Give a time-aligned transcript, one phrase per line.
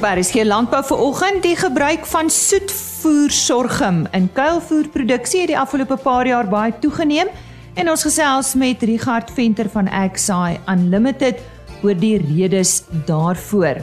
[0.00, 5.98] Op RSG Landbou vir oggend die gebruik van soetvoer sorghum in kuilvoerproduksie het die afgelope
[6.00, 7.28] paar jaar baie toegeneem
[7.76, 11.42] en ons gesels met Richard Venter van Exai Unlimited
[11.84, 13.82] oor die redes daarvoor.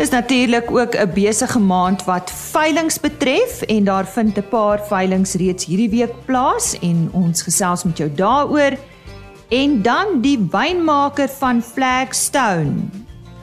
[0.00, 5.36] Dis natuurlik ook 'n besige maand wat veilinge betref en daar vind 'n paar veilinge
[5.36, 8.72] reeds hierdie week plaas en ons gesels met jou daaroor.
[9.48, 12.88] En dan die wynmaker van Flagstone,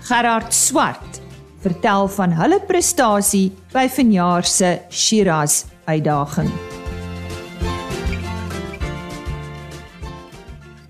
[0.02, 1.23] Gerard Swart
[1.64, 6.50] vertel van hulle prestasie by vanjaar se Shiraz uitdaging.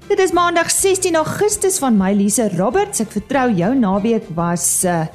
[0.09, 3.02] Dit is Maandag 16 Augustus van my Lise Roberts.
[3.02, 5.08] Ek vertrou jou naweek was uh,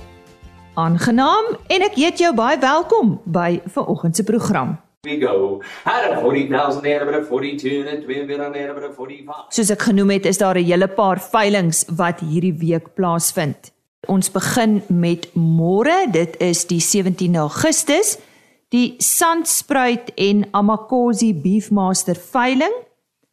[0.75, 4.79] aangenaam en ek heet jou baie welkom by vanoggend se program.
[5.07, 5.63] We go.
[5.85, 8.93] Had a 40,000 there but a 42 and a 2 bit on there but a
[8.93, 9.47] 45.
[9.55, 13.71] Soos ek genoem het, is daar 'n hele paar veilinge wat hierdie week plaasvind.
[14.07, 18.15] Ons begin met môre, dit is die 17 Augustus,
[18.71, 22.75] die Sandspruit en Amakosi Beefmaster veiling.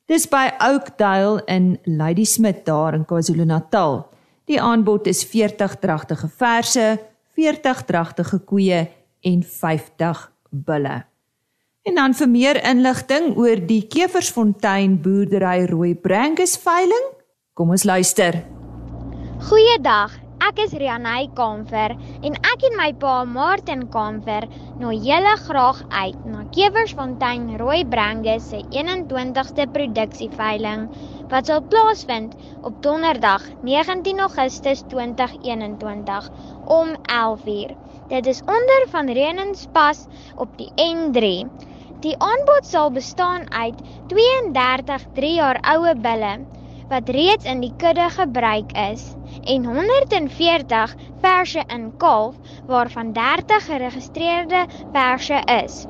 [0.10, 4.08] Dis by Oakdale in Ladysmith daar in KwaZulu-Natal.
[4.50, 6.98] Die aanbod is 40 dragtige verse,
[7.38, 8.88] 40 dragtige koeie
[9.22, 11.04] en 50 bulle.
[11.86, 17.10] En dan vir meer inligting oor die Keversfontein boerdery Rooi Brangus veiling,
[17.54, 18.42] kom ons luister.
[19.46, 20.25] Goeiedag.
[20.46, 21.94] Ek is Rianey Kamfer
[22.28, 24.46] en ek en my pa Martin Kamfer
[24.82, 30.84] nooi julle graag uit na Kewersfontein Rooi Brangus se 21ste produksieveiling
[31.32, 32.36] wat sal plaasvind
[32.70, 36.30] op Donderdag 19 Augustus 2021
[36.78, 37.74] om 11:00.
[38.14, 41.32] Dit is onder van Renenspas op die N3.
[42.06, 43.82] Die aanbod sal bestaan uit
[44.14, 46.36] 32 3 jaar oue bulle
[46.89, 49.03] wat reeds in die kudde gebruik is
[49.50, 52.35] en 140 verse in kalf
[52.69, 55.85] waarvan 30 geregistreerde verse is.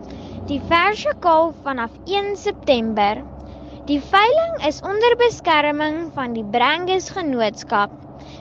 [0.48, 3.24] Die verse kalf vanaf 1 September.
[3.86, 7.92] Die veiling is onder beskerming van die Brangus Genootskap.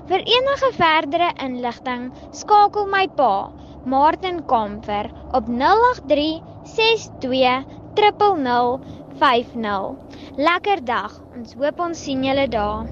[0.09, 3.51] Vir enige verdere inligting skakel my pa,
[3.85, 7.65] Martin Kamfer op 083 62
[7.97, 10.04] 0050.
[10.35, 11.13] Lekker dag.
[11.39, 12.91] Ons hoop ons sien julle daar.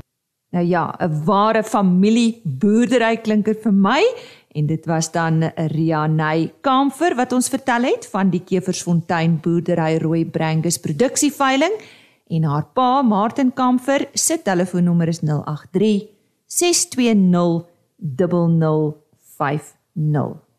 [0.52, 4.02] Nou ja, 'n ware familie boerdery klinker vir my
[4.54, 10.24] en dit was dan Rianey Kamfer wat ons vertel het van die Keversfontein boerdery Rooi
[10.24, 11.72] Brangus produksieveiling
[12.28, 16.06] en haar pa Martin Kamfer se telefoonnommer is 083
[16.46, 17.64] 620
[17.98, 20.51] 0050.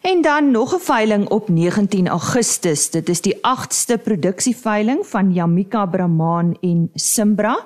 [0.00, 2.90] En dan nog 'n veiling op 19 Augustus.
[2.90, 7.64] Dit is die 8ste produksieveiling van Jamika Brahman en Simbra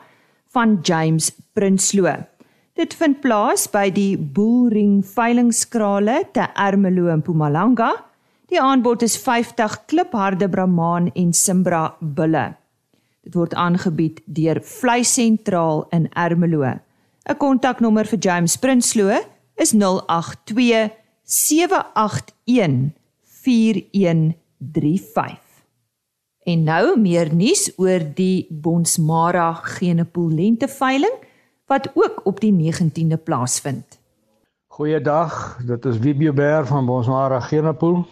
[0.49, 2.17] van James Prinsloo.
[2.73, 8.05] Dit vind plaas by die Bullring veilingskrale te Ermelo in Mpumalanga.
[8.47, 12.55] Die aanbod is 50 klipharde Brahman en Simbra bulle.
[13.23, 16.63] Dit word aangebied deur Vleis Sentraal in Ermelo.
[16.63, 19.21] 'n Kontaknommer vir James Prinsloo
[19.57, 22.91] is 082 781
[23.23, 25.39] 4135.
[26.43, 31.15] En nou meer nuus oor die Bonsmara Genepool lente veiling
[31.71, 34.01] wat ook op die 19de plaasvind.
[34.67, 38.07] Goeiedag, dit is Wibio Beer van Bonsmara Genepool.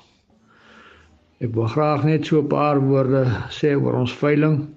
[1.41, 4.69] Ek wil graag net so 'n paar woorde sê oor ons veiling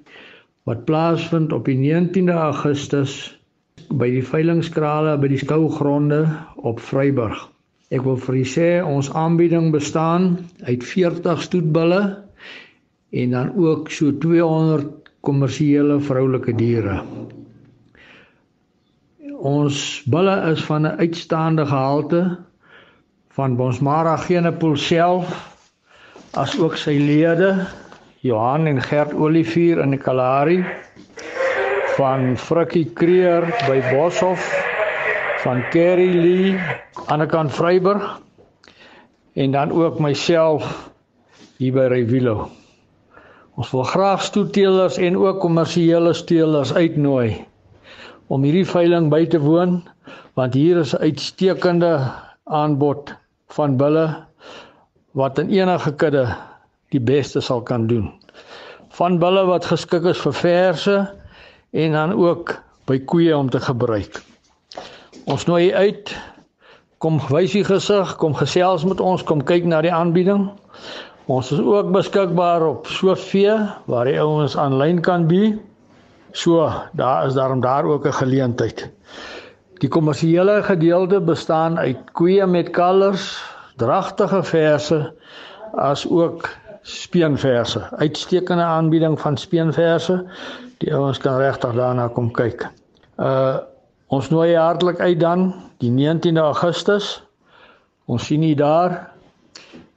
[0.64, 3.40] wat plaasvind op die 19de Augustus
[3.92, 7.53] by die veilingskrale by die skougronde op Vryburg.
[7.92, 12.02] Ek wil vir u sê ons aanbieding bestaan uit 40 stoetbulle
[13.14, 17.02] en dan ook so 200 kommersiële vroulike diere.
[19.44, 22.38] Ons bulle is van 'n uitstaande gehalte
[23.36, 25.34] van Bonsmara Genepool self
[26.34, 27.68] as ook sy lede
[28.22, 30.64] Johan en Gert Olivier in die Kalahari
[31.98, 34.63] van Frikkie Kreer by Boshoff
[35.44, 36.60] van Kerry Lee
[37.12, 38.04] aan die kant Vryburg
[39.36, 40.70] en dan ook myself
[41.60, 42.48] hier by Revilo.
[43.60, 47.44] Ons wil graag stoeteelers en ook kommersiële steelers uitnooi
[48.32, 49.82] om hierdie veiling by te woon
[50.40, 51.94] want hier is 'n uitstekende
[52.48, 53.12] aanbod
[53.52, 54.08] van bulle
[55.12, 56.26] wat in enige kudde
[56.96, 58.14] die beste sal kan doen.
[58.96, 60.98] Van bulle wat geskik is vir verse
[61.72, 64.24] en dan ook by koeie om te gebruik.
[65.24, 66.10] Ons nooi uit.
[67.00, 70.50] Kom wys u gesig, kom gesels met ons, kom kyk na die aanbieding.
[71.32, 73.56] Ons is ook beskikbaar op Sofie
[73.88, 75.54] waar die ouens aanlyn kan bi.
[76.36, 76.68] So,
[77.00, 78.90] daar is daarom daar ook 'n geleentheid.
[79.80, 83.40] Die kommersiële gedeelte bestaan uit koeie met kalvers,
[83.78, 85.14] dragtige verse
[85.76, 86.50] as ook
[86.82, 87.80] speenverse.
[87.96, 90.26] Uitstekende aanbieding van speenverse.
[90.78, 92.68] Die ouens kan regtig daarna kom kyk.
[93.18, 93.58] Uh
[94.14, 95.48] ons nooi hartlik uit dan
[95.82, 97.16] die 19de Augustus.
[98.06, 99.00] Ons sien u daar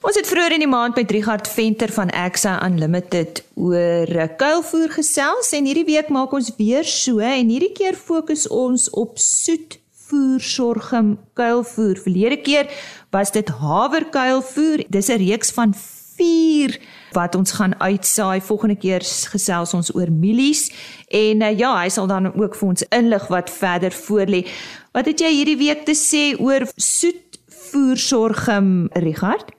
[0.00, 4.08] Ons het vroeër in die maand met Richard Venter van Exa Unlimited oor
[4.40, 9.20] kuilvoer gesels en hierdie week maak ons weer so en hierdie keer fokus ons op
[9.20, 9.76] soet
[10.06, 12.00] voer sorgum kuilvoer.
[12.00, 12.72] Verlede keer
[13.12, 14.86] was dit haverkuilvoer.
[14.88, 16.80] Dis 'n reeks van 4
[17.12, 18.40] wat ons gaan uitsaai.
[18.40, 20.68] Volgende keer gesels ons oor mielies
[21.08, 24.44] en uh, ja, hy sal dan ook vir ons inlig wat verder voorlê.
[24.92, 27.38] Wat het jy hierdie week te sê oor soet
[27.70, 29.52] voer sorgum, Richard?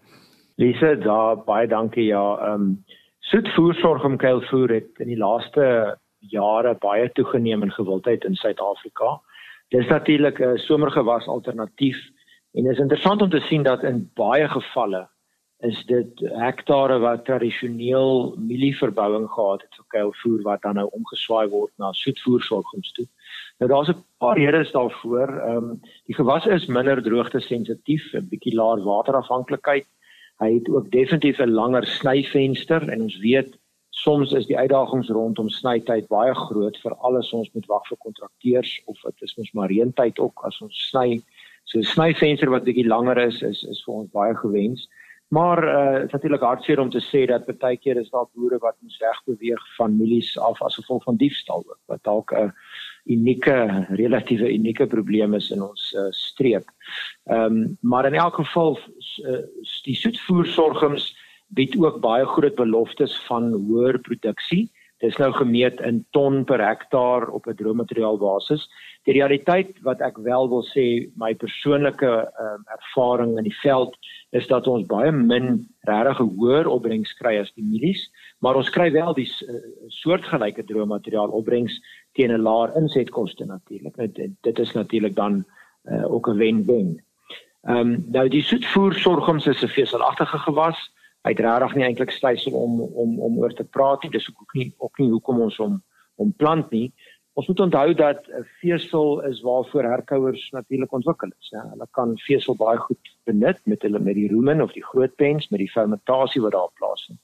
[0.59, 2.09] Lise, da baie dankie.
[2.11, 2.71] Ja, ehm um,
[3.31, 5.97] soet voer sorgum kuilvoer het in die laaste
[6.31, 9.19] jare baie toegeneem in gewildheid in Suid-Afrika.
[9.71, 11.97] Dis natuurlik 'n somergewas alternatief
[12.53, 15.07] en is interessant om te sien dat in baie gevalle
[15.67, 21.71] is dit hektare wat tradisioneel mielieverbouing gehad het vir kuilvoer wat dan nou omgeswaai word
[21.77, 23.05] na soetvoersorgums toe.
[23.59, 25.29] Nou daar's 'n paar redes daarvoor.
[25.29, 29.87] Ehm um, die gewas is minder droogte sensitief, 'n bietjie laer waterafhanklikheid.
[30.39, 33.59] Hy het ook definitief 'n langer snyvenster en ons weet
[33.89, 38.71] soms is die uitdagings rondom snytyd baie groot vir alles ons moet wag vir kontrakteurs
[38.85, 41.21] of dit is mos maar reentyd ook as ons sny
[41.69, 44.87] so snyvenster wat bietjie langer is is is vir ons baie gewens
[45.31, 48.57] maar uh dit is natuurlik hartseer om te sê dat baie keer is daar boere
[48.59, 52.51] wat ons wegbeweeg van milies af as gevolg van diefstal ook wat dalk 'n
[53.05, 56.67] unieke relatiewe unieke probleem is in ons uh, streek.
[57.23, 58.79] Ehm um, maar in elk geval
[59.23, 59.39] uh,
[59.83, 61.15] die soetvoersorgums
[61.47, 64.71] bied ook baie groot beloftes van hoër produksie.
[65.01, 68.67] Dis nou gemeet in ton per hektaar op 'n droommateriaal basis.
[69.03, 72.11] Die realiteit wat ek wel wil sê, my persoonlike
[72.45, 73.97] um, ervaring in die veld
[74.29, 78.91] is dat ons baie min regtig hoër opbrengs kry as die mielies, maar ons kry
[78.91, 81.81] wel die uh, soortgelyke droommateriaal opbrengs
[82.13, 83.95] teen 'n laer insetkoste natuurlik.
[84.13, 85.45] Dit, dit is natuurlik dan
[85.85, 87.01] uh, ook 'n wen-wen.
[87.61, 90.77] Ehm um, nou die soetvoer sorghums is 'n veselagtige gewas.
[91.21, 94.11] Hy het regtig nie eintlik stysel om om om oor te praat nie.
[94.11, 95.81] Dis ook nie ook nie hoekom ons hom
[96.21, 96.91] hom plant nie.
[97.39, 101.49] Ons moet onthou dat 'n vesel is waarvoor herkouers natuurlik ontwikkel is.
[101.49, 105.15] Ja, hulle kan vesel baie goed benut met hulle met die rumen of die groot
[105.15, 107.19] pens met die fermentasie wat daar plaasvind.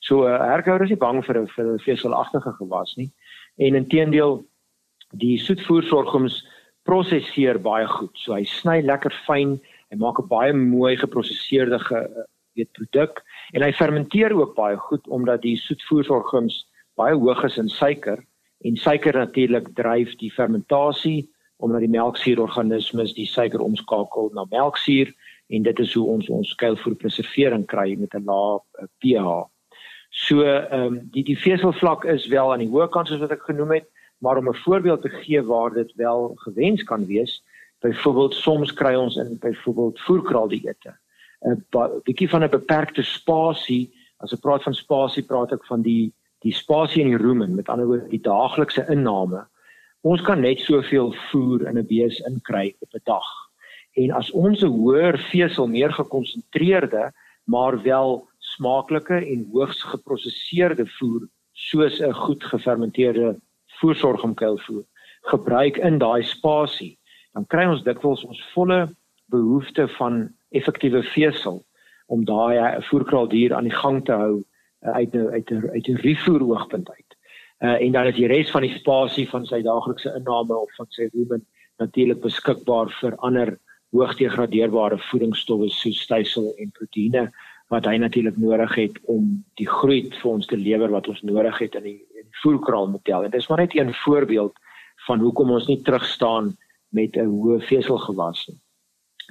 [0.00, 3.10] So 'n uh, herkouer is nie bang vir 'n vir 'n veselagtige gewas nie.
[3.56, 4.44] En inteendeel
[5.10, 6.46] die soetvoersorgums
[6.82, 8.18] prosesseer baie goed.
[8.18, 9.60] So hy sny lekker fyn.
[9.90, 15.08] Hy maak 'n baie mooi geprosesseerde ge, weet produk en hy fermenteer ook baie goed
[15.08, 16.62] omdat die soetvoersorgums
[17.00, 18.22] baie hoog is in suiker.
[18.62, 21.30] En suiker natuurlik dryf die fermentasie
[21.62, 25.12] omdat die melksuurorganismes die suiker omskakel na melksuur.
[25.54, 29.46] En dit is hoe ons ons kuilvoer preservering kry met 'n lae eh, pH.
[30.10, 33.46] So ehm um, die die veselvlak is wel aan die hoë kant soos wat ek
[33.48, 33.86] genoem het,
[34.18, 37.42] maar om 'n voorbeeld te gee waar dit wel gewens kan wees,
[37.80, 40.98] byvoorbeeld soms kry ons in byvoorbeeld voerkraal dieete
[41.44, 43.92] 'n bietjie van 'n beperkte spasie.
[44.20, 47.68] As ek praat van spasie, praat ek van die die spasie in die rumen, met
[47.68, 49.46] ander woorde die daaglikse inname.
[50.02, 53.28] Ons kan net soveel voer in 'n bees inkry op 'n dag.
[53.94, 57.12] En as ons 'n hoër vesel, meer gekonsentreerde,
[57.44, 63.40] maar wel smaaklike en hoogs geprosesseerde voer soos 'n goed gefermenteerde
[63.80, 64.84] voorsorgomkuilvoer
[65.22, 66.98] gebruik in daai spasie,
[67.32, 68.96] dan kry ons dikwels ons volle
[69.30, 71.64] behoefte van effektiewe vesel
[72.06, 74.34] om daai eh, voerkraaldier aan die gang te hou
[74.82, 77.10] uh, uit 'n uit uit 'n rifoer oogpunt uit.
[77.58, 80.86] Uh, en dan is die res van die spasie van sy daaglikse inname of van
[80.88, 81.46] sy rumen
[81.78, 83.58] natuurlik beskikbaar vir ander
[83.92, 87.30] hoogdegradeerbare voedingsstowwe soos stysel en proteïene
[87.68, 91.58] wat hy natuurlik nodig het om die groei vir ons te lewer wat ons nodig
[91.58, 93.24] het in die, in die voerkraal model.
[93.24, 94.52] En dis maar net 'n voorbeeld
[95.06, 96.56] van hoekom ons nie terug staan
[96.90, 98.58] met 'n hoë veselgewas nie.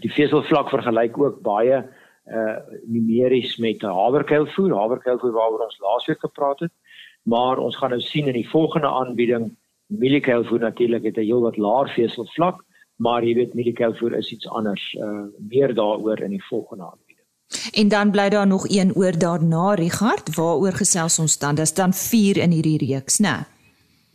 [0.02, 1.84] Die veselvlak vergelyk ook baie
[2.32, 6.72] uh numeries met 'n haverkuilvoer, haverkuilvoer waaroor ons laasweek gepraat het,
[7.24, 11.90] maar ons gaan nou sien in die volgende aanbieding mieliekuilvoer natuurlik het 'n heelwat laer
[11.90, 12.64] veselvlak,
[12.96, 17.28] maar jy weet mieliekuilvoer is iets anders, uh meer daaroor in die volgende aanbieding.
[17.74, 21.56] En dan bly daar nog een oor daarna Richard, waaroor gesels ons dan?
[21.56, 23.28] Dis dan 4 in hierdie reeks, né?
[23.28, 23.51] Nee?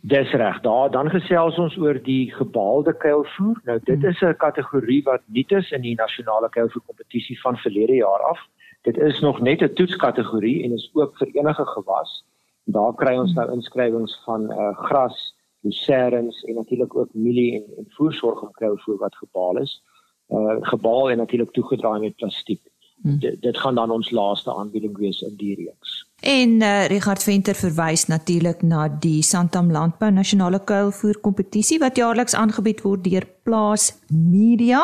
[0.07, 0.59] Dis reg.
[0.61, 3.57] Daar dan gesels ons oor die gebaalde kuilvoer.
[3.63, 7.93] Nou dit is 'n kategorie wat nuut is in die nasionale kuilvoer kompetisie van verlede
[7.93, 8.39] jaar af.
[8.81, 12.25] Dit is nog net 'n toetskategorie en is ook vir enige gewas.
[12.63, 17.85] Daar kry ons nou inskrywings van uh, gras, lucernens en natuurlik ook mielie en, en
[17.87, 19.83] voersorg om kuilvoer wat gebaal is.
[20.29, 22.61] Uh gebaal en natuurlik toegedraai met plastiek.
[23.01, 23.19] Hmm.
[23.19, 26.06] Dit gaan dan ons laaste aanbieding wees in die reeks.
[26.27, 32.35] En uh, Richard Venter verwys natuurlik na die Santam Landbou Nasionale Kuilvoer Kompetisie wat jaarliks
[32.35, 34.81] aangebied word deur Plaas Media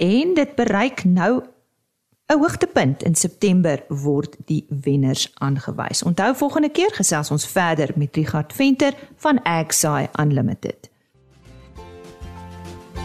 [0.00, 1.42] en dit bereik nou
[2.32, 6.02] 'n hoogtepunt in September word die wenners aangewys.
[6.02, 10.90] Onthou volgende keer gesels ons verder met Richard Venter van Agsai Unlimited.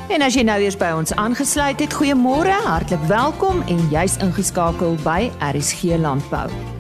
[0.08, 4.96] En as jy nou eers by ons aangesluit het, goeiemôre, hartlik welkom en jy's ingeskakel
[5.04, 6.73] by RSG Landbou.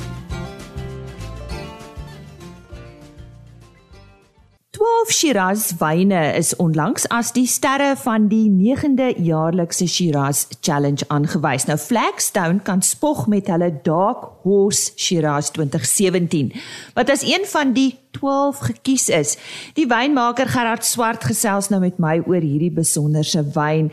[4.83, 11.69] 12 Shiraz wyne is onlangs as die sterre van die 9de jaarlikse Shiraz Challenge aangewys.
[11.69, 16.51] Nou Flagstone kan spog met hulle Dark Horse Shiraz 2017
[16.97, 19.37] wat as een van die 12 gekies is.
[19.79, 23.87] Die wynmaker Gerard Swart gesels nou met my oor hierdie besonderse wyn.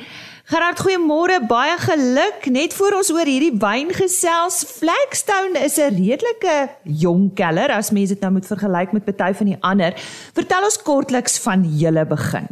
[0.51, 2.49] Gerard, goeiemôre, baie geluk.
[2.51, 8.09] Net voor ons oor hierdie wyn gesels, Flagstone is 'n redelike jong keller as mens
[8.11, 9.93] dit nou moet vergelyk met party van die ander.
[10.35, 12.49] Vertel ons kortliks van julle begin.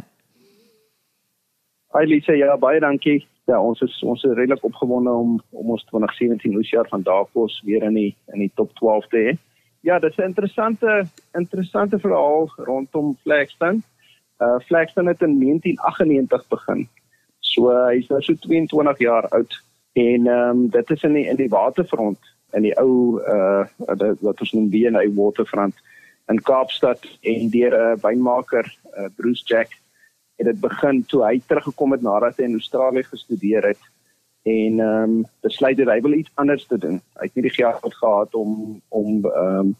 [1.91, 3.27] Hi Lise, ja, baie dankie.
[3.47, 7.83] Ja, ons is ons is redelik opgewonde om om ons 2017 oesjaar van Daakos weer
[7.83, 9.37] in die in die top 12 te hê.
[9.81, 11.03] Ja, dit is 'n interessante
[11.33, 13.81] interessante verhaal rondom Flagstone.
[14.39, 16.87] Uh Flagstone het in 1998 begin
[17.49, 19.61] So uh, hy's nou so 22 jaar oud
[19.93, 22.19] en ehm um, dit is in die, in die waterfront
[22.57, 23.65] in die ou uh
[24.21, 25.75] wat ons noem BNI waterfront
[26.29, 28.65] in Kaapstad en deur 'n uh, wynmaker
[28.97, 29.73] uh, Bruce Jack
[30.39, 33.81] het dit begin toe hy teruggekom het nadat hy in Australië gestudeer het
[34.43, 37.01] en ehm um, besluit dat hy wil iets anders te doen.
[37.19, 39.73] Hy het nie die geld gehad om om ehm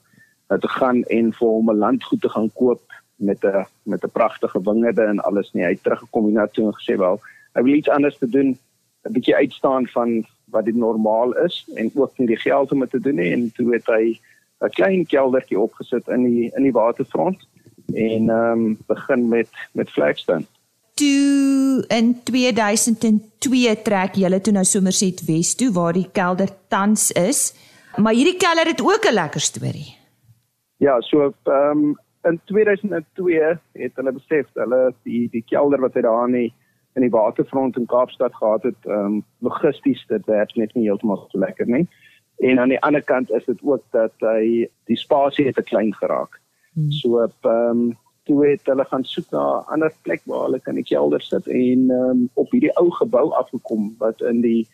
[0.49, 2.81] um, te gaan en vir hom 'n landgoed te gaan koop
[3.15, 5.63] met 'n met 'n pragtige wingerde en alles nie.
[5.63, 7.19] Hy het teruggekom hiernatoe en gesê wel
[7.53, 8.57] hy wil iets anders te doen,
[9.03, 12.89] 'n bietjie uitstaan van wat dit normaal is en ook nie die geld om dit
[12.89, 14.19] te doen nie en toe het hy
[14.61, 17.47] 'n klein keldertjie opgesit in die in die waterfront
[17.93, 20.45] en ehm um, begin met met Flagstone.
[20.93, 27.53] Toe in 2002 trek julle toe nou Somerset Wes toe waar die kelder tans is.
[27.95, 29.95] Maar hierdie kelder het ook 'n lekker storie.
[30.77, 36.01] Ja, so ehm um, in 2002 het hulle besef hulle die die kelder wat hy
[36.01, 36.53] daar aan die
[36.95, 41.27] in die waterfront in Kaapstad gehad het, ehm um, logisties dit werk net nie heeltemal
[41.29, 41.87] so lekker nie.
[42.37, 45.93] En aan die ander kant is dit ook dat hy die spasie het te klein
[45.93, 46.39] geraak.
[46.73, 46.91] Hmm.
[46.91, 47.97] So op ehm um,
[48.29, 51.47] toe het hulle gaan soek na 'n ander plek waar hulle kan 'n kelder sit
[51.47, 54.67] en ehm um, op hierdie ou gebou afgekom wat in die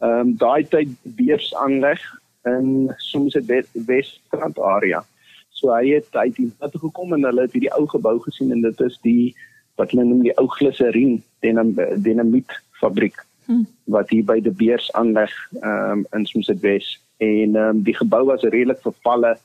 [0.00, 2.00] ehm um, daai tyd beurs aanleg
[2.44, 5.04] in soms dit Wesstrand area.
[5.48, 8.52] So hy het hy het hier toe gekom en hulle het hierdie ou gebou gesien
[8.52, 9.34] en dit is die
[9.80, 13.16] wat hulle noem die ou glyserien dinamiet fabriek
[13.46, 13.66] hmm.
[13.84, 18.46] wat hier by die Beers aanleg um, in Somerset West en um, die gebou was
[18.46, 19.36] redelik vervalle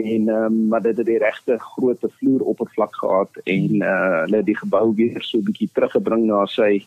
[0.00, 4.86] en um, maar dit het die regte groot vloeroppervlak gehad en uh, hulle die gebou
[4.96, 6.84] weer so 'n bietjie teruggebring na sy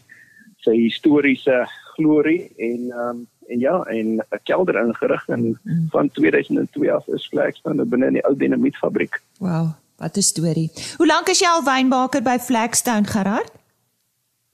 [0.66, 1.66] sy historiese
[1.96, 5.88] glorie en um, en ja en 'n kelder ingerig en hmm.
[5.92, 9.22] van 2002 af is Flagstone binne in die ou dinamietfabriek.
[9.40, 9.76] Wow.
[9.98, 10.72] Wat 'n storie.
[10.98, 13.52] Hoe lank is jy al wynbaker by Flagstone Gerard?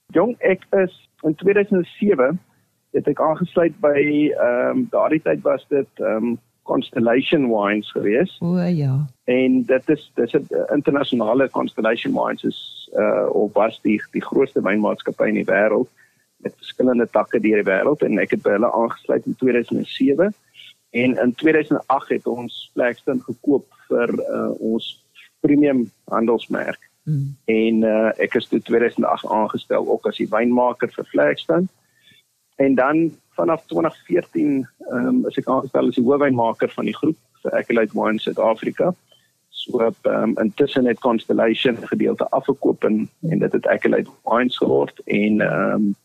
[0.07, 2.39] Jong, ek is in 2007
[2.91, 8.37] het ek aangesluit by ehm um, daardie tyd was dit ehm um, Constellation Wines gewees.
[8.39, 9.05] O ja.
[9.23, 14.61] En dit is dis 'n internasionale Constellation Wines is uh of was die die grootste
[14.61, 15.89] wynmaatskappy in die wêreld
[16.37, 20.33] met verskillende takke deur die wêreld en ek het by hulle aangesluit in 2007
[20.89, 25.00] en in 2008 het ons Flagstone gekoop vir uh ons
[25.41, 26.89] premium handelsmerk.
[27.03, 27.35] Mm.
[27.45, 31.67] En uh ek is toe 2008 aangestel ook as die wynmaker vir Flagstone.
[32.61, 37.17] En dan vanaf 2014 ehm um, is ek aangestel as die hoofwynmaker van die groep
[37.41, 38.93] vir Accolade Wine Suid-Afrika.
[39.49, 45.01] So ehm um, intussen het Constellation gedeelte afgekoop en en dit het Accolade Wines geword
[45.05, 45.95] en ehm um,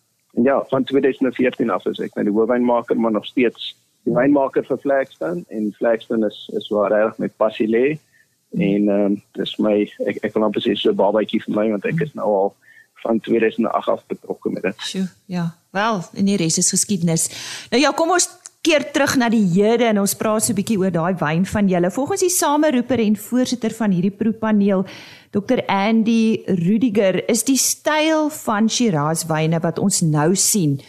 [0.45, 4.79] ja, van 2014 af is ek nou die hoofwynmaker maar nog steeds die wynmaker vir
[4.79, 7.87] Flagstone en Flagstone is is waar reg met passie lê
[8.53, 11.71] en ehm um, dis my ek ek kan amper sê so 'n babatjie vir my
[11.71, 12.55] want ek is nou al
[13.03, 14.75] van 2008 af betrokke met dit.
[14.79, 15.55] Sjoe, ja.
[15.71, 17.29] Wel, en die res is geskiedenis.
[17.71, 18.29] Nou ja, kom ons
[18.67, 21.69] keer terug na die hede en ons praat so 'n bietjie oor daai wyn van
[21.69, 21.91] julle.
[21.91, 24.85] Volgens die sameroeper en voorsitter van hierdie proepaneel,
[25.31, 25.61] Dr.
[25.69, 30.81] Andy Rudiger, is die styl van Shiraz wyne wat ons nou sien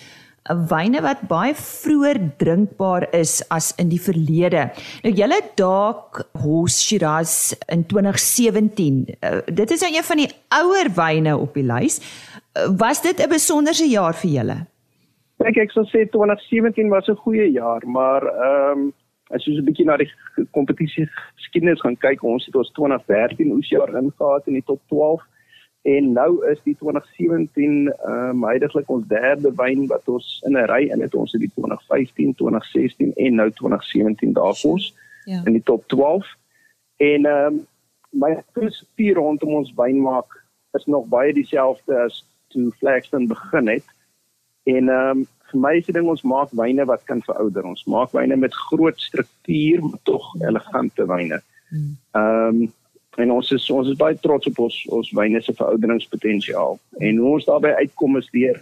[0.70, 4.70] wyne wat baie vroeër drinkbaar is as in die verlede.
[5.04, 9.06] Nou julle Dark Horse Shiraz in 2017.
[9.22, 12.00] Uh, dit is nou een van die ouer wyne op die lys.
[12.00, 14.58] Uh, was dit 'n besonderse jaar vir julle?
[15.46, 18.94] Ek ek sou sê 2017 was 'n goeie jaar, maar ehm um,
[19.30, 20.12] as jy so 'n bietjie na die
[20.51, 25.22] kompetisie geskiedenis gaan kyk, ons het ons 2013 oesjaar ingehaat in die top 12
[25.88, 30.67] en nou is die 2017 ehm um, heidaglik ons derde wyn wat ons in 'n
[30.72, 34.94] ry in het ons het die 2015, 2016 en nou 2017 daarvoors
[35.25, 35.41] ja.
[35.46, 36.27] in die top 12
[36.98, 37.65] en ehm um,
[38.10, 40.44] my filosofie rondom ons wyn maak
[40.77, 42.22] is nog baie dieselfde as
[42.53, 43.88] toe Flagstone begin het.
[44.63, 47.63] En ehm um, vir my is dit ding ons maak wyne wat kan verouder.
[47.63, 51.41] Ons maak wyne met groot struktuur maar tog elegante wyne.
[51.69, 51.95] Hmm.
[52.12, 52.73] ehm um,
[53.17, 56.77] en ons is ons is baie trots op ons ons wyne se verouderingspotensiaal
[57.10, 58.60] en hoe ons daarbey uitkom is deur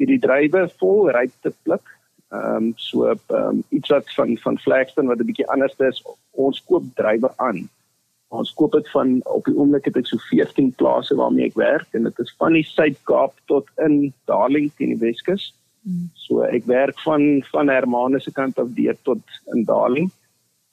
[0.00, 1.84] hierdie drywe vol ryp te pluk.
[2.32, 6.02] Ehm um, so ehm um, iets wat van van Flagstone wat 'n bietjie anders is,
[6.30, 7.68] ons koop drywe aan.
[8.32, 11.88] Ons koop dit van op die oomblik het ek so 14 plase waarmee ek werk
[11.92, 15.52] en dit is van die Suid-Kaap tot in Darling teen die Weskus.
[15.84, 16.08] Hmm.
[16.14, 19.20] So ek werk van van Hermanus se kant af deur tot
[19.54, 20.10] in Darling.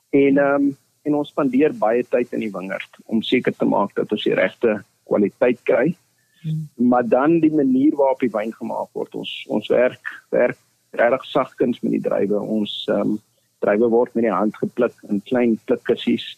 [0.10, 3.96] En ehm um, en ons spandeer baie tyd in die wingerd om seker te maak
[3.96, 5.96] dat ons die regte kwaliteit kry.
[6.42, 6.68] Hmm.
[6.76, 10.60] Maar dan die manier waarop die wyn gemaak word, ons ons werk werk
[10.92, 12.40] regtig sagkens met die druiwe.
[12.40, 13.18] Ons ehm um,
[13.60, 16.30] druiwe word met die hand gepluk in klein plukkies.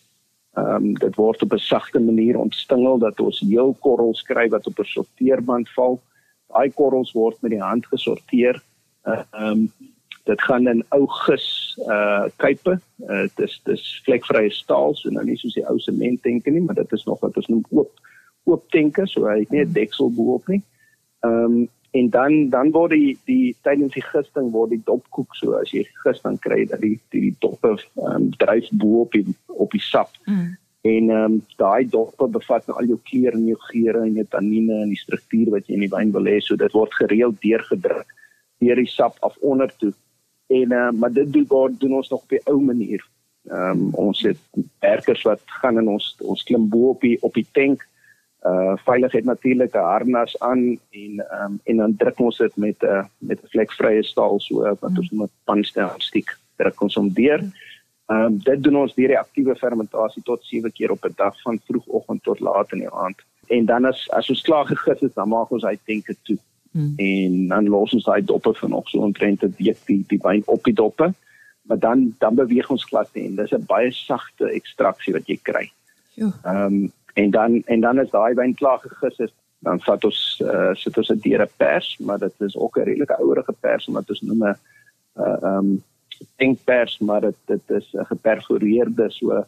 [0.58, 4.67] Ehm um, dit word op 'n sagte manier ontstingel dat ons heel korrels kry wat
[4.67, 6.02] op 'n sorteerband val.
[6.50, 8.62] Daai korrels word met die hand gesorteer.
[9.06, 9.71] Ehm uh, um,
[10.29, 11.47] dit gaan in ou gis
[11.88, 12.77] uh kuipe.
[13.10, 16.77] Uh dis dis vlekvrye staal, so nou nie soos die ou sement denke nie, maar
[16.77, 18.10] dit is nog wat ons noem oop
[18.49, 19.77] oop denke, so hy het nie 'n hmm.
[19.77, 20.62] deksel bo-op nie.
[21.25, 25.57] Ehm um, en dan dan word die die tydens die gisting word die dopkoek so
[25.60, 29.25] as jy gis dan kry dat die die, die doppe ehm um, dryf bo-op die
[29.47, 30.10] op die sap.
[30.25, 30.57] Mm.
[30.81, 34.25] En ehm um, daai doppe bevat nou al jou kleure en jou geure en jou
[34.29, 37.41] tannine en die struktuur wat jy in die wyn wil hê, so dit word gereeld
[37.41, 38.15] deurgedruk
[38.62, 39.93] deur die sap af onder toe
[40.59, 43.03] en uh, maar dit doen word doen ons nog op die ou manier.
[43.49, 44.37] Ehm um, ons het
[44.79, 47.87] werkers wat gaan in ons ons klim bo op die op die tank.
[48.41, 50.61] Uh veiligheid natuurlik 'n harnas aan
[50.91, 54.39] en ehm um, en dan druk ons dit met 'n uh, met 'n vlekvrye staal
[54.39, 57.41] so wat ons noem 'n panstelstiek druk ons om deur.
[58.11, 61.41] Ehm um, dit doen ons deur die aktiewe fermentasie tot 7 keer op 'n dag
[61.41, 63.17] van vroegoggend tot laat in die aand.
[63.47, 66.37] En dan as as ons klaar gegis het, dan maak ons hy tanke toe.
[66.71, 66.93] Hmm.
[66.95, 70.43] En dan los ons daai doppe van nog so omtrent 'n week die die wyn
[70.45, 71.13] op die doppe.
[71.62, 75.71] Maar dan dan beweeg ons glad en dis 'n baie sagte ekstraksie wat jy kry.
[76.13, 76.31] Ja.
[76.43, 80.41] Ehm um, en dan en dan is daai wyn klaar gegis is dan vat ons
[80.43, 84.10] uh, sit ons 'n diere pers, maar dit is ook 'n redelike ouerige pers wat
[84.10, 84.55] ons noem 'n
[85.15, 85.84] ehm um,
[86.36, 89.45] denkpers, maar dit dit is 'n geperforeerde so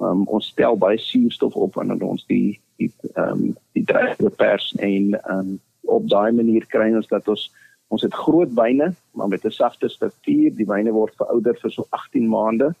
[0.00, 4.74] um, ons stel baie suurstof op wanneer ons die die ehm um, die drywe pers
[4.78, 7.50] en ehm um, op daai manier kry ons dat ons
[7.92, 11.86] ons het groot wyne maar met 'n sagte struktuur die wyne word verouder vir so
[11.90, 12.74] 18 maande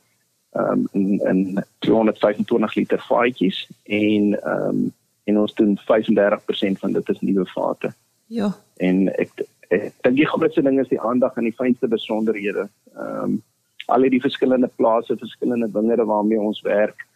[0.54, 4.92] um, in in 225 liter vaatjies en um,
[5.24, 7.92] en ons doen 35% van dit is nuwe vate.
[8.26, 8.52] Ja.
[8.76, 12.68] En ek ek dink die grootste ding is die aandag aan die fynste besonderhede.
[12.94, 13.42] Ehm um,
[13.92, 17.06] al die verskillende plase, verskillende wingerde waarmee ons werk.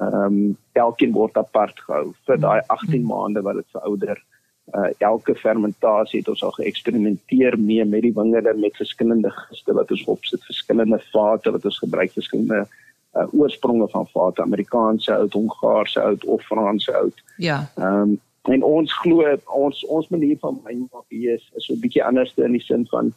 [0.00, 4.22] Ehm um, elkeen word apart gehou vir daai 18 maande wat dit verouder
[4.72, 9.90] uh elke fermentasie het ons al geëksperimenteer mee met die wingerde met verskillende giste wat
[9.90, 12.64] ons opsit, verskillende vate wat ons gebruik, verskillende
[13.12, 17.24] uh oorspronge van vate, Amerikaanse oud, Hongaarse oud of Franse oud.
[17.36, 17.66] Ja.
[17.76, 21.80] Ehm um, en ons glo ons ons manier van wynmaak hier is is so 'n
[21.80, 23.12] bietjie anders in die sin van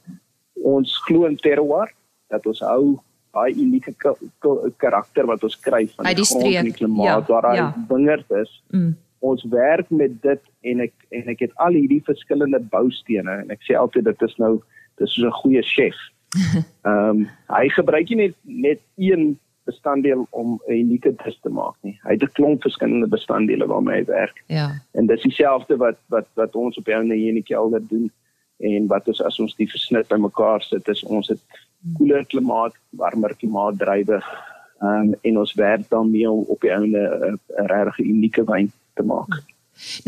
[0.63, 1.91] ons glo in terroir
[2.27, 2.99] dat ons hou
[3.31, 3.93] daai unieke
[4.77, 7.73] karakter wat ons kry van die, die grond en die klimaat ja, waar daai ja.
[7.89, 8.63] wingerd is.
[8.71, 13.51] Mm ons werk met dit en ek en ek het al hierdie verskillende boustene en
[13.51, 14.53] ek sê altyd dit is nou
[14.97, 15.97] dis so 'n goeie chef.
[16.85, 21.75] Ehm um, hy gebruik nie net net een bestanddeel om 'n unieke dis te maak
[21.81, 21.99] nie.
[22.03, 24.43] Hy het 'n klomp verskillende bestanddele waarmee hy werk.
[24.47, 24.69] Ja.
[24.91, 28.11] En dis dieselfde wat wat wat ons op jou hier in die kelder doen
[28.57, 31.41] en wat ons as ons die versnit bymekaar sit is ons het
[31.97, 34.21] koeler klimaat, warmer klimaat drywe.
[34.81, 39.05] Ehm um, en ons werk dan mee op die ouene 'n regtig unieke wyn te
[39.05, 39.39] maak.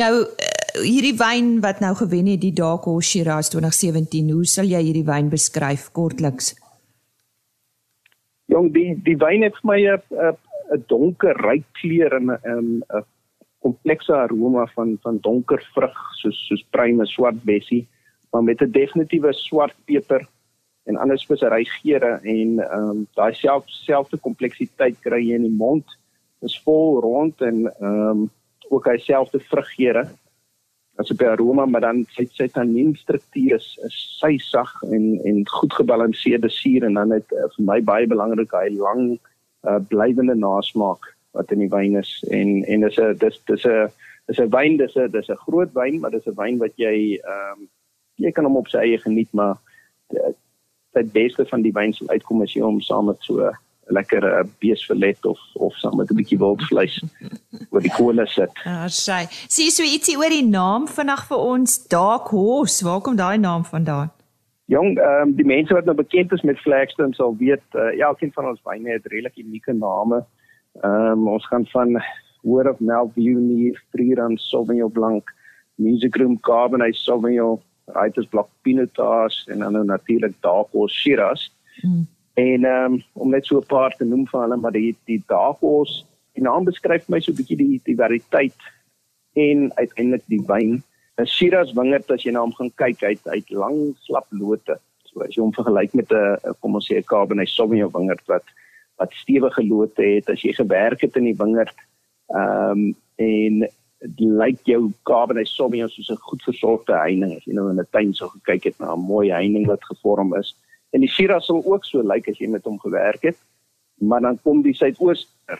[0.01, 0.49] Nou uh,
[0.81, 5.05] hierdie wyn wat nou gewen het die Dark Horse Shiraz 2017, hoe sal jy hierdie
[5.07, 6.55] wyn beskryf kortliks?
[8.49, 10.35] Jong, die die wyn het vir my 'n
[10.73, 13.05] 'n donker ryk kleur en 'n 'n
[13.61, 17.87] komplekse aroma van van donker vrug soos soos pruime, swart bessie,
[18.31, 20.27] maar met 'n definitiewe swart peper
[20.83, 25.57] en ander spesery geure en ehm um, daai self selfde kompleksiteit kry jy in die
[25.57, 25.85] mond.
[26.39, 28.29] Dit is vol rond en ehm um,
[28.69, 30.07] ook hy selfde vruggeure
[30.99, 35.41] as op die aroma maar dan sy sy tannienstruktuur is, is sy sag en en
[35.47, 40.35] goed gebalanseerde suur en dan het uh, vir my baie belangrik hy lang uh, blywende
[40.35, 43.87] nasmaak wat in die wyn is en en dis 'n dis dis 'n
[44.27, 46.95] dis 'n wyn dis 'n dis 'n groot wyn maar dis 'n wyn wat jy
[47.15, 47.67] ehm um,
[48.19, 49.55] jy kan hom op sy eie geniet maar
[50.93, 53.55] die beste van die wyn sal uitkom as jy hom saam met so 'n
[53.89, 56.99] lekker uh, beesverlet of of saam met 'n bietjie wildvleis
[57.69, 58.51] oor die kolle sit.
[58.63, 59.25] Ja, sy.
[59.47, 62.85] Sien so ietsie oor die naam vandag vir ons Dark Horse.
[62.85, 64.11] Waar kom daai naam vandaan?
[64.69, 68.33] Jong, ehm um, die mense wat nou bekend is met Flagstone sal weet uh, elkeen
[68.33, 70.25] van ons wyne het redelik unieke name.
[70.81, 71.97] Ehm um, ons gaan van
[72.41, 75.33] Word of Mouth Uni, Freedom Sauvignon Blanc,
[75.75, 81.49] Music Room Cabernet Sauvignon, Writers Block Pinotage en dan nou natuurlik Dark Horse Shiraz.
[81.81, 82.07] Mm.
[82.33, 85.23] En ehm um, om net so 'n paar te noem van hulle, maar die die
[85.27, 88.59] Davos, die naam beskryf my so 'n bietjie die die variëteit
[89.33, 90.83] en uiteindelik die wyn.
[91.17, 94.79] 'n Shiraz wingerd as jy na hom gaan kyk, hy het lang slap lote.
[95.03, 98.45] So as jy hom vergelyk met 'n kom ons sê 'n Cabernet Sauvignon wingerd wat
[98.99, 101.75] wat stewige lote het as jy gewerk het in die wingerd.
[102.35, 103.67] Ehm um, en
[104.17, 108.13] lyk jou Cabernet Sauvignon soos 'n goed versorgde heining as jy nou in 'n tuin
[108.13, 110.55] sou gekyk het na 'n mooi heining wat gevorm is.
[110.89, 113.37] En die Shiraz sal ook so lyk as jy met hom gewerk het.
[113.99, 115.59] Maar dan kom die suidooster.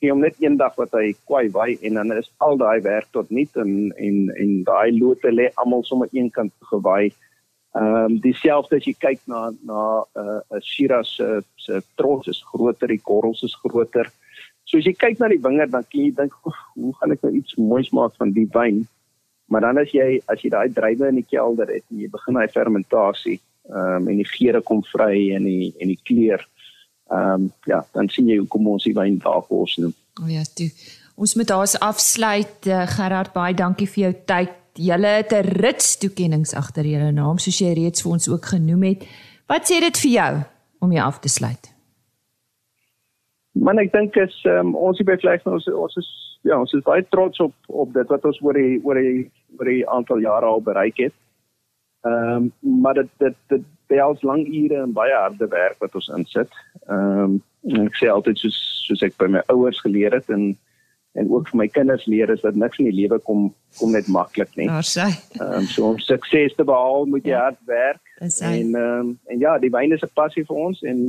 [0.00, 3.30] Gee hom net eendag wat hy kwai wy en dan is al daai werk tot
[3.30, 7.12] niet en en en daai lote lê almal sommer een kant gewy.
[7.76, 12.28] Ehm um, dieselfde as jy kyk na na 'n uh, 'n Shiraz se se trots
[12.28, 14.12] is groter, die korrels is groter.
[14.64, 17.32] So as jy kyk na die wingerd dan kan jy dink hoe gaan ek nou
[17.32, 18.86] iets moois maak van die wyn?
[19.48, 22.34] Maar dan as jy as jy daai druiwe in die kelder het en jy begin
[22.34, 26.46] daai fermentasie ehm um, en die geure kom vry en die en die kleur.
[27.10, 29.94] Ehm um, ja, dan sien jy hoe kom ons die wyn noem.
[30.20, 30.70] O oh ja, toe.
[31.16, 32.66] Ons moet daar afsluit.
[32.66, 34.52] Uh, Gerard, baie dankie vir jou tyd.
[34.76, 38.82] Julle het 'n rits toekenninge agter julle naam soos jy reeds vir ons ook genoem
[38.82, 39.06] het.
[39.48, 40.42] Wat sê dit vir jou
[40.80, 41.72] om jy af te sluit?
[43.52, 46.08] Man ek dink is um, ons hier by Vleis ons ons is
[46.42, 49.70] ja, ons is baie trots op op dit wat ons oor die oor die oor
[49.70, 51.14] die aantal jare al bereik het.
[52.06, 56.12] Ehm um, maar dit dit dit behels lang ure en baie harde werk wat ons
[56.18, 56.52] insit.
[56.86, 60.54] Ehm um, ek sê altyd soos soos ek by my ouers geleer het en
[61.16, 64.08] en ook vir my kinders leer is dat niks in die lewe kom kom net
[64.12, 64.68] maklik nie.
[64.68, 65.08] Daar sê.
[65.40, 67.46] Ehm um, so om sukses te behaal moet jy ja.
[67.48, 68.02] hard werk.
[68.20, 71.08] En ehm um, en ja, die wyn is 'n passie vir ons en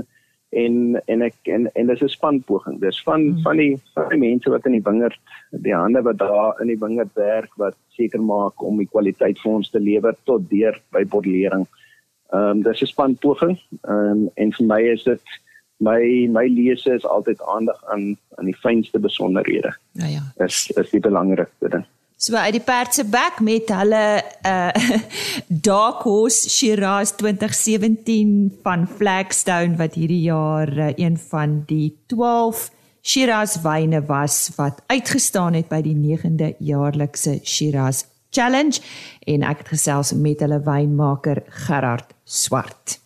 [0.49, 2.79] en en ek en en dis 'n spanpoging.
[2.79, 3.41] Dis van mm.
[3.41, 5.17] van die van die mense wat in die wingerd
[5.51, 9.51] die hande wat daar in die wingerd werk wat seker maak om die kwaliteit vir
[9.51, 11.67] ons te lewer tot deur by bottelering.
[12.31, 13.59] Ehm um, dis 'n spanpoging.
[13.81, 15.21] Ehm um, en vir my is dit
[15.77, 19.75] my my lese is altyd aandag aan aan die fynste besonderhede.
[19.91, 20.23] Ja ja.
[20.37, 21.85] Dis is die belangrikste ding.
[22.17, 24.05] So uit die perd se bek met hulle
[24.41, 24.73] uh
[25.67, 32.71] Dark Horse Shiraz 2017 van Flagstone wat hierdie jaar uh, een van die 12
[33.05, 38.81] Shiraz wyne was wat uitgestaan het by die 9de jaarlikse Shiraz Challenge
[39.29, 42.97] en ek het gesels met hulle wynmaker Gerard Swart.